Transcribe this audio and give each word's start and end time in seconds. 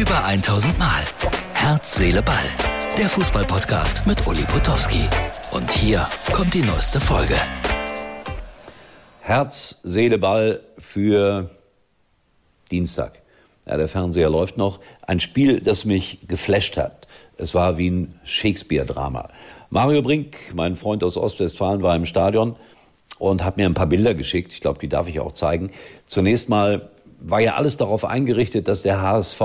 Über 0.00 0.24
1000 0.24 0.78
Mal. 0.78 1.02
Herz, 1.52 1.96
Seele, 1.96 2.22
Ball. 2.22 2.46
Der 2.96 3.06
Fußballpodcast 3.06 4.06
mit 4.06 4.26
Uli 4.26 4.44
Potowski. 4.44 5.04
Und 5.52 5.70
hier 5.70 6.06
kommt 6.32 6.54
die 6.54 6.62
neueste 6.62 6.98
Folge. 6.98 7.34
Herz, 9.20 9.78
Seele, 9.82 10.16
Ball 10.16 10.60
für 10.78 11.50
Dienstag. 12.70 13.20
Ja, 13.66 13.76
der 13.76 13.88
Fernseher 13.88 14.30
läuft 14.30 14.56
noch. 14.56 14.80
Ein 15.02 15.20
Spiel, 15.20 15.60
das 15.60 15.84
mich 15.84 16.20
geflasht 16.26 16.78
hat. 16.78 17.06
Es 17.36 17.54
war 17.54 17.76
wie 17.76 17.90
ein 17.90 18.18
Shakespeare-Drama. 18.24 19.28
Mario 19.68 20.00
Brink, 20.00 20.54
mein 20.54 20.76
Freund 20.76 21.04
aus 21.04 21.18
Ostwestfalen, 21.18 21.82
war 21.82 21.94
im 21.94 22.06
Stadion 22.06 22.56
und 23.18 23.44
hat 23.44 23.58
mir 23.58 23.66
ein 23.66 23.74
paar 23.74 23.86
Bilder 23.86 24.14
geschickt. 24.14 24.54
Ich 24.54 24.62
glaube, 24.62 24.78
die 24.78 24.88
darf 24.88 25.08
ich 25.08 25.20
auch 25.20 25.32
zeigen. 25.32 25.70
Zunächst 26.06 26.48
mal 26.48 26.88
war 27.20 27.40
ja 27.40 27.54
alles 27.54 27.76
darauf 27.76 28.04
eingerichtet, 28.04 28.68
dass 28.68 28.82
der 28.82 29.02
HSV 29.02 29.42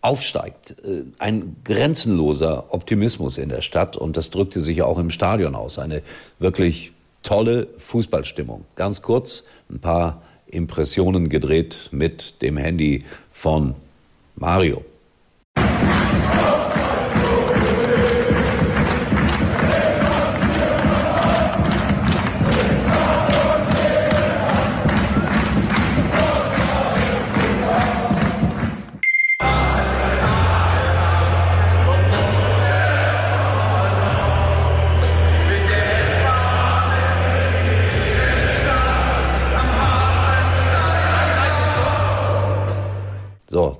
aufsteigt. 0.00 0.76
Äh, 0.84 1.02
ein 1.18 1.56
grenzenloser 1.64 2.72
Optimismus 2.72 3.38
in 3.38 3.48
der 3.48 3.60
Stadt 3.60 3.96
und 3.96 4.16
das 4.16 4.30
drückte 4.30 4.60
sich 4.60 4.82
auch 4.82 4.98
im 4.98 5.10
Stadion 5.10 5.54
aus. 5.54 5.78
Eine 5.78 6.02
wirklich 6.38 6.92
tolle 7.22 7.68
Fußballstimmung. 7.78 8.64
Ganz 8.76 9.02
kurz 9.02 9.44
ein 9.70 9.78
paar 9.78 10.22
Impressionen 10.46 11.28
gedreht 11.28 11.90
mit 11.92 12.42
dem 12.42 12.56
Handy 12.56 13.04
von 13.30 13.74
Mario. 14.36 14.84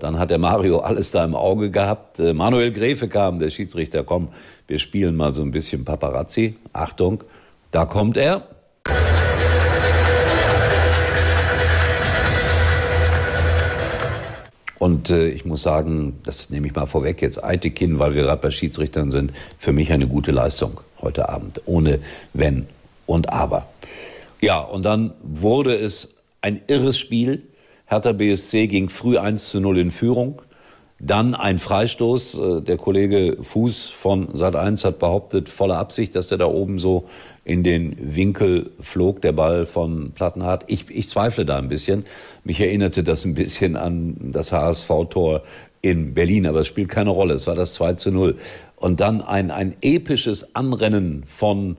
Dann 0.02 0.18
hat 0.18 0.30
der 0.30 0.38
Mario 0.38 0.80
alles 0.80 1.10
da 1.10 1.24
im 1.24 1.34
Auge 1.34 1.70
gehabt. 1.70 2.18
Äh, 2.18 2.32
Manuel 2.32 2.72
Gräfe 2.72 3.08
kam, 3.08 3.38
der 3.38 3.50
Schiedsrichter, 3.50 4.02
komm, 4.02 4.28
wir 4.66 4.78
spielen 4.78 5.16
mal 5.16 5.34
so 5.34 5.42
ein 5.42 5.50
bisschen 5.50 5.84
Paparazzi. 5.84 6.56
Achtung, 6.72 7.22
da 7.70 7.84
kommt 7.84 8.16
er. 8.16 8.42
Und 14.78 15.10
äh, 15.10 15.28
ich 15.28 15.44
muss 15.44 15.62
sagen, 15.62 16.18
das 16.24 16.48
nehme 16.48 16.66
ich 16.66 16.74
mal 16.74 16.86
vorweg 16.86 17.20
jetzt, 17.20 17.44
Eitekin, 17.44 17.98
weil 17.98 18.14
wir 18.14 18.22
gerade 18.22 18.40
bei 18.40 18.50
Schiedsrichtern 18.50 19.10
sind, 19.10 19.32
für 19.58 19.72
mich 19.72 19.92
eine 19.92 20.06
gute 20.06 20.32
Leistung 20.32 20.80
heute 21.02 21.28
Abend, 21.28 21.60
ohne 21.66 22.00
Wenn 22.32 22.66
und 23.04 23.30
Aber. 23.30 23.66
Ja, 24.40 24.60
und 24.60 24.84
dann 24.84 25.12
wurde 25.22 25.74
es 25.74 26.14
ein 26.40 26.62
irres 26.66 26.98
Spiel. 26.98 27.42
Hertha 27.90 28.12
BSC 28.12 28.68
ging 28.68 28.88
früh 28.88 29.18
1 29.18 29.50
zu 29.50 29.58
0 29.60 29.78
in 29.78 29.90
Führung. 29.90 30.40
Dann 31.00 31.34
ein 31.34 31.58
Freistoß. 31.58 32.38
Äh, 32.38 32.62
der 32.62 32.76
Kollege 32.76 33.38
Fuß 33.42 33.88
von 33.88 34.28
Sat 34.32 34.54
1 34.54 34.84
hat 34.84 35.00
behauptet, 35.00 35.48
voller 35.48 35.78
Absicht, 35.78 36.14
dass 36.14 36.28
der 36.28 36.38
da 36.38 36.46
oben 36.46 36.78
so 36.78 37.08
in 37.44 37.64
den 37.64 37.96
Winkel 37.98 38.70
flog, 38.78 39.22
der 39.22 39.32
Ball 39.32 39.66
von 39.66 40.12
Plattenhardt. 40.12 40.66
Ich, 40.68 40.88
ich 40.88 41.08
zweifle 41.08 41.44
da 41.44 41.58
ein 41.58 41.66
bisschen. 41.66 42.04
Mich 42.44 42.60
erinnerte 42.60 43.02
das 43.02 43.24
ein 43.24 43.34
bisschen 43.34 43.74
an 43.74 44.14
das 44.30 44.52
HSV-Tor 44.52 45.42
in 45.82 46.14
Berlin, 46.14 46.46
aber 46.46 46.60
es 46.60 46.68
spielt 46.68 46.90
keine 46.90 47.10
Rolle. 47.10 47.34
Es 47.34 47.48
war 47.48 47.56
das 47.56 47.74
2 47.74 47.94
zu 47.94 48.12
0. 48.12 48.36
Und 48.76 49.00
dann 49.00 49.20
ein, 49.20 49.50
ein 49.50 49.74
episches 49.80 50.54
Anrennen 50.54 51.24
von 51.26 51.76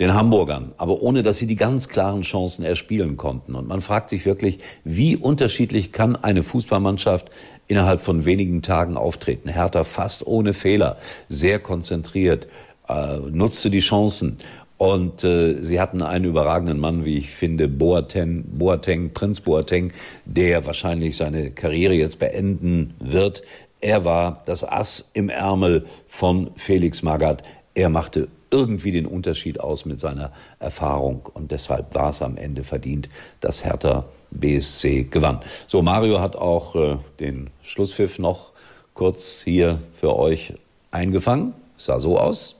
den 0.00 0.14
Hamburgern, 0.14 0.72
aber 0.78 1.02
ohne 1.02 1.22
dass 1.22 1.36
sie 1.36 1.46
die 1.46 1.56
ganz 1.56 1.88
klaren 1.88 2.22
Chancen 2.22 2.64
erspielen 2.64 3.18
konnten. 3.18 3.54
Und 3.54 3.68
man 3.68 3.82
fragt 3.82 4.08
sich 4.08 4.24
wirklich, 4.24 4.58
wie 4.82 5.14
unterschiedlich 5.14 5.92
kann 5.92 6.16
eine 6.16 6.42
Fußballmannschaft 6.42 7.30
innerhalb 7.68 8.00
von 8.00 8.24
wenigen 8.24 8.62
Tagen 8.62 8.96
auftreten. 8.96 9.50
Hertha 9.50 9.84
fast 9.84 10.26
ohne 10.26 10.54
Fehler, 10.54 10.96
sehr 11.28 11.58
konzentriert, 11.58 12.46
äh, 12.88 13.18
nutzte 13.30 13.68
die 13.68 13.80
Chancen. 13.80 14.38
Und 14.78 15.22
äh, 15.22 15.62
sie 15.62 15.78
hatten 15.78 16.00
einen 16.00 16.24
überragenden 16.24 16.80
Mann, 16.80 17.04
wie 17.04 17.18
ich 17.18 17.28
finde, 17.28 17.68
Boateng, 17.68 18.44
Boateng, 18.52 19.12
Prinz 19.12 19.42
Boateng, 19.42 19.92
der 20.24 20.64
wahrscheinlich 20.64 21.18
seine 21.18 21.50
Karriere 21.50 21.92
jetzt 21.92 22.18
beenden 22.18 22.94
wird. 22.98 23.42
Er 23.82 24.06
war 24.06 24.42
das 24.46 24.64
Ass 24.64 25.10
im 25.12 25.28
Ärmel 25.28 25.84
von 26.06 26.52
Felix 26.56 27.02
Magath. 27.02 27.42
Er 27.74 27.90
machte 27.90 28.28
irgendwie 28.50 28.92
den 28.92 29.06
Unterschied 29.06 29.60
aus 29.60 29.84
mit 29.84 30.00
seiner 30.00 30.32
Erfahrung. 30.58 31.28
Und 31.32 31.50
deshalb 31.50 31.94
war 31.94 32.10
es 32.10 32.22
am 32.22 32.36
Ende 32.36 32.64
verdient, 32.64 33.08
dass 33.40 33.64
Hertha 33.64 34.04
BSC 34.30 35.04
gewann. 35.04 35.40
So, 35.66 35.82
Mario 35.82 36.20
hat 36.20 36.36
auch 36.36 36.74
äh, 36.76 36.96
den 37.18 37.50
Schlusspfiff 37.62 38.18
noch 38.18 38.52
kurz 38.94 39.42
hier 39.42 39.78
für 39.94 40.16
euch 40.16 40.54
eingefangen. 40.90 41.54
Sah 41.76 42.00
so 42.00 42.18
aus. 42.18 42.59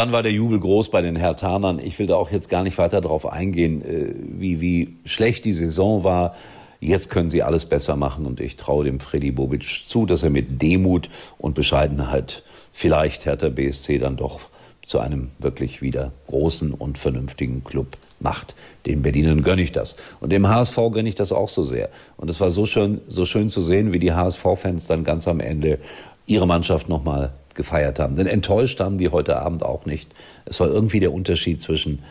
Dann 0.00 0.12
war 0.12 0.22
der 0.22 0.32
Jubel 0.32 0.58
groß 0.58 0.90
bei 0.90 1.02
den 1.02 1.14
Herthanern. 1.14 1.78
Ich 1.78 1.98
will 1.98 2.06
da 2.06 2.16
auch 2.16 2.30
jetzt 2.30 2.48
gar 2.48 2.62
nicht 2.62 2.78
weiter 2.78 3.02
darauf 3.02 3.30
eingehen, 3.30 3.84
äh, 3.84 4.14
wie, 4.16 4.62
wie 4.62 4.96
schlecht 5.04 5.44
die 5.44 5.52
Saison 5.52 6.04
war. 6.04 6.34
Jetzt 6.80 7.10
können 7.10 7.28
sie 7.28 7.42
alles 7.42 7.66
besser 7.66 7.96
machen 7.96 8.24
und 8.24 8.40
ich 8.40 8.56
traue 8.56 8.86
dem 8.86 8.98
Freddy 8.98 9.30
Bobic 9.30 9.86
zu, 9.86 10.06
dass 10.06 10.22
er 10.22 10.30
mit 10.30 10.62
Demut 10.62 11.10
und 11.36 11.54
Bescheidenheit 11.54 12.42
vielleicht 12.72 13.26
Hertha 13.26 13.50
BSC 13.50 13.98
dann 13.98 14.16
doch 14.16 14.40
zu 14.86 15.00
einem 15.00 15.32
wirklich 15.38 15.82
wieder 15.82 16.12
großen 16.28 16.72
und 16.72 16.96
vernünftigen 16.96 17.62
Club 17.62 17.88
macht. 18.20 18.54
Den 18.86 19.02
Berlinern 19.02 19.42
gönne 19.42 19.60
ich 19.60 19.72
das. 19.72 19.96
Und 20.20 20.32
dem 20.32 20.48
HSV 20.48 20.78
gönne 20.92 21.10
ich 21.10 21.14
das 21.14 21.30
auch 21.30 21.50
so 21.50 21.62
sehr. 21.62 21.90
Und 22.16 22.30
es 22.30 22.40
war 22.40 22.48
so 22.48 22.64
schön, 22.64 23.02
so 23.06 23.26
schön 23.26 23.50
zu 23.50 23.60
sehen, 23.60 23.92
wie 23.92 23.98
die 23.98 24.14
HSV-Fans 24.14 24.86
dann 24.86 25.04
ganz 25.04 25.28
am 25.28 25.40
Ende 25.40 25.78
ihre 26.24 26.46
Mannschaft 26.46 26.88
nochmal 26.88 27.34
gefeiert 27.60 27.98
haben. 27.98 28.16
Denn 28.16 28.26
enttäuscht 28.26 28.80
haben 28.80 28.96
die 28.96 29.10
heute 29.10 29.36
Abend 29.36 29.62
auch 29.62 29.84
nicht. 29.84 30.14
Es 30.46 30.58
war 30.60 30.68
irgendwie 30.68 30.98
der 30.98 31.12
Unterschied 31.12 31.60
zwischen 31.60 32.02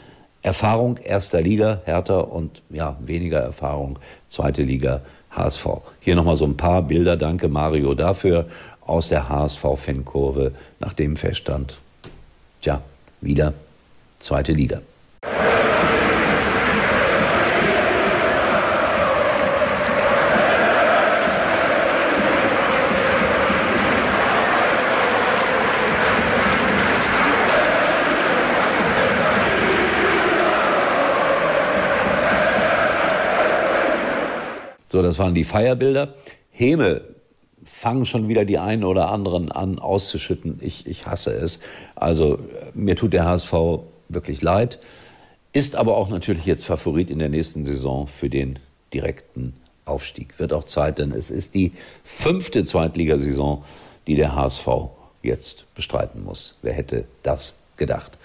Erfahrung 0.44 0.98
erster 0.98 1.42
Liga, 1.42 1.82
Hertha, 1.86 2.20
und 2.20 2.62
ja, 2.70 2.98
weniger 3.02 3.40
Erfahrung 3.40 3.98
zweite 4.28 4.62
Liga, 4.62 5.02
HSV. 5.32 5.66
Hier 6.00 6.16
nochmal 6.16 6.36
so 6.36 6.46
ein 6.46 6.56
paar 6.56 6.84
Bilder. 6.84 7.18
Danke 7.18 7.48
Mario 7.48 7.96
dafür 7.96 8.46
aus 8.82 9.10
der 9.10 9.28
HSV-Fankurve, 9.28 10.52
nachdem 10.80 11.18
feststand, 11.18 11.80
tja, 12.62 12.81
wieder 13.22 13.54
zweite 14.20 14.54
Liga. 14.54 14.81
So, 34.89 35.01
das 35.01 35.19
waren 35.19 35.36
die 35.36 35.44
Feierbilder. 35.44 36.15
Häme 36.50 37.01
fangen 37.63 38.06
schon 38.06 38.27
wieder 38.27 38.44
die 38.44 38.57
einen 38.57 38.83
oder 38.83 39.09
anderen 39.09 39.51
an 39.51 39.80
auszuschütten. 39.80 40.57
Ich, 40.62 40.88
ich 40.88 41.06
hasse 41.06 41.31
es. 41.31 41.59
Also 41.95 42.39
mir 42.74 42.95
tut 42.95 43.13
der 43.13 43.25
HSV 43.25 43.53
wirklich 44.09 44.41
leid. 44.41 44.80
Ist 45.53 45.75
aber 45.75 45.95
auch 45.95 46.09
natürlich 46.09 46.45
jetzt 46.45 46.65
Favorit 46.65 47.09
in 47.09 47.19
der 47.19 47.30
nächsten 47.30 47.65
Saison 47.65 48.07
für 48.07 48.30
den 48.30 48.59
direkten 48.94 49.53
Aufstieg. 49.86 50.39
Wird 50.39 50.53
auch 50.53 50.63
Zeit, 50.63 50.97
denn 50.97 51.12
es 51.12 51.30
ist 51.30 51.53
die 51.53 51.71
fünfte 52.03 52.63
Zweitligasaison, 52.63 53.63
die 54.07 54.15
der 54.15 54.35
HSV 54.35 54.68
jetzt 55.21 55.74
bestreiten 55.75 56.24
muss. 56.24 56.57
Wer 56.63 56.74
hätte 56.74 57.06
das 57.21 57.59
gedacht? 57.77 58.18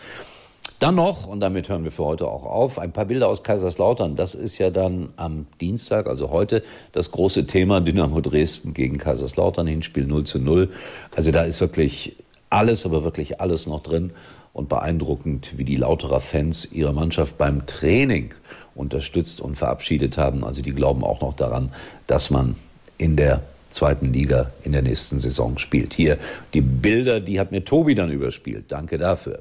Dann 0.84 0.96
noch, 0.96 1.26
und 1.26 1.40
damit 1.40 1.70
hören 1.70 1.84
wir 1.84 1.90
für 1.90 2.04
heute 2.04 2.28
auch 2.28 2.44
auf, 2.44 2.78
ein 2.78 2.92
paar 2.92 3.06
Bilder 3.06 3.28
aus 3.28 3.42
Kaiserslautern. 3.42 4.16
Das 4.16 4.34
ist 4.34 4.58
ja 4.58 4.68
dann 4.68 5.14
am 5.16 5.46
Dienstag, 5.58 6.06
also 6.06 6.28
heute, 6.28 6.62
das 6.92 7.10
große 7.10 7.46
Thema 7.46 7.80
Dynamo 7.80 8.20
Dresden 8.20 8.74
gegen 8.74 8.98
Kaiserslautern, 8.98 9.66
Hinspiel 9.66 10.04
0 10.04 10.24
zu 10.24 10.38
0. 10.38 10.68
Also 11.16 11.30
da 11.30 11.44
ist 11.44 11.58
wirklich 11.62 12.16
alles, 12.50 12.84
aber 12.84 13.02
wirklich 13.02 13.40
alles 13.40 13.66
noch 13.66 13.82
drin 13.82 14.10
und 14.52 14.68
beeindruckend, 14.68 15.56
wie 15.56 15.64
die 15.64 15.76
Lauterer 15.76 16.20
Fans 16.20 16.70
ihre 16.70 16.92
Mannschaft 16.92 17.38
beim 17.38 17.64
Training 17.64 18.34
unterstützt 18.74 19.40
und 19.40 19.56
verabschiedet 19.56 20.18
haben. 20.18 20.44
Also 20.44 20.60
die 20.60 20.72
glauben 20.72 21.02
auch 21.02 21.22
noch 21.22 21.32
daran, 21.32 21.72
dass 22.06 22.28
man 22.28 22.56
in 22.98 23.16
der 23.16 23.40
zweiten 23.70 24.12
Liga 24.12 24.50
in 24.64 24.72
der 24.72 24.82
nächsten 24.82 25.18
Saison 25.18 25.56
spielt. 25.56 25.94
Hier 25.94 26.18
die 26.52 26.60
Bilder, 26.60 27.20
die 27.20 27.40
hat 27.40 27.52
mir 27.52 27.64
Tobi 27.64 27.94
dann 27.94 28.10
überspielt. 28.10 28.66
Danke 28.68 28.98
dafür. 28.98 29.40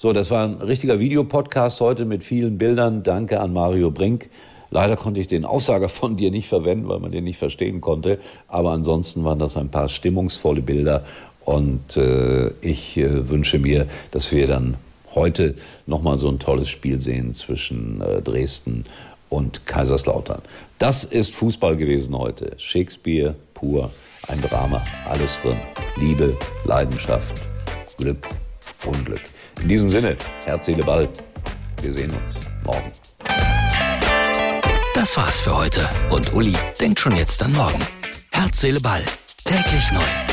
So, 0.00 0.12
das 0.12 0.30
war 0.30 0.44
ein 0.44 0.54
richtiger 0.62 1.00
Videopodcast 1.00 1.80
heute 1.80 2.04
mit 2.04 2.22
vielen 2.22 2.56
Bildern. 2.56 3.02
Danke 3.02 3.40
an 3.40 3.52
Mario 3.52 3.90
Brink. 3.90 4.30
Leider 4.70 4.94
konnte 4.94 5.18
ich 5.18 5.26
den 5.26 5.44
Aussager 5.44 5.88
von 5.88 6.16
dir 6.16 6.30
nicht 6.30 6.46
verwenden, 6.46 6.88
weil 6.88 7.00
man 7.00 7.10
den 7.10 7.24
nicht 7.24 7.36
verstehen 7.36 7.80
konnte. 7.80 8.20
Aber 8.46 8.70
ansonsten 8.70 9.24
waren 9.24 9.40
das 9.40 9.56
ein 9.56 9.70
paar 9.70 9.88
stimmungsvolle 9.88 10.62
Bilder. 10.62 11.04
Und 11.44 11.96
äh, 11.96 12.50
ich 12.60 12.96
äh, 12.96 13.28
wünsche 13.28 13.58
mir, 13.58 13.88
dass 14.12 14.30
wir 14.30 14.46
dann 14.46 14.76
heute 15.16 15.56
nochmal 15.86 16.20
so 16.20 16.28
ein 16.28 16.38
tolles 16.38 16.68
Spiel 16.68 17.00
sehen 17.00 17.32
zwischen 17.32 18.00
äh, 18.00 18.22
Dresden 18.22 18.84
und 19.30 19.66
Kaiserslautern. 19.66 20.42
Das 20.78 21.02
ist 21.02 21.34
Fußball 21.34 21.76
gewesen 21.76 22.16
heute. 22.16 22.52
Shakespeare 22.58 23.34
pur, 23.52 23.90
ein 24.28 24.40
Drama, 24.42 24.80
alles 25.10 25.42
drin. 25.42 25.58
Liebe, 25.96 26.36
Leidenschaft, 26.64 27.34
Glück, 27.96 28.28
Unglück. 28.86 29.22
In 29.60 29.68
diesem 29.68 29.88
Sinne, 29.88 30.16
Herz, 30.44 30.66
Seele, 30.66 30.82
Ball. 30.82 31.08
Wir 31.82 31.92
sehen 31.92 32.12
uns 32.14 32.40
morgen. 32.64 32.90
Das 34.94 35.16
war's 35.16 35.40
für 35.40 35.56
heute. 35.56 35.88
Und 36.10 36.32
Uli 36.32 36.56
denkt 36.80 37.00
schon 37.00 37.16
jetzt 37.16 37.42
an 37.42 37.52
morgen. 37.52 37.78
Herz, 38.32 38.60
Seele, 38.60 38.80
Ball. 38.80 39.02
Täglich 39.44 39.92
neu. 39.92 40.27